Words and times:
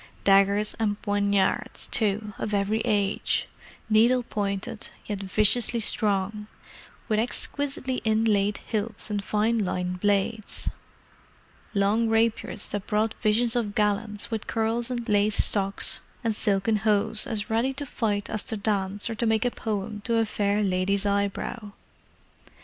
Daggers 0.23 0.73
and 0.79 0.99
poignards, 1.03 1.85
too, 1.87 2.33
of 2.39 2.55
every 2.55 2.81
age, 2.85 3.47
needle 3.87 4.23
pointed 4.23 4.87
yet 5.05 5.19
viciously 5.19 5.79
strong, 5.79 6.47
with 7.07 7.19
exquisitely 7.19 7.97
inlaid 8.03 8.57
hilts 8.65 9.11
and 9.11 9.23
fine 9.23 9.59
lined 9.59 9.99
blades; 9.99 10.69
long 11.75 12.09
rapiers 12.09 12.65
that 12.69 12.87
brought 12.87 13.13
visions 13.21 13.55
of 13.55 13.75
gallants 13.75 14.31
with 14.31 14.47
curls 14.47 14.89
and 14.89 15.07
lace 15.07 15.37
stocks 15.37 16.01
and 16.23 16.35
silken 16.35 16.77
hose, 16.77 17.27
as 17.27 17.51
ready 17.51 17.71
to 17.73 17.85
fight 17.85 18.27
as 18.27 18.43
to 18.45 18.57
dance 18.57 19.07
or 19.07 19.13
to 19.13 19.27
make 19.27 19.45
a 19.45 19.51
poem 19.51 20.01
to 20.05 20.15
a 20.17 20.25
fair 20.25 20.63
lady's 20.63 21.05
eyebrow. 21.05 21.73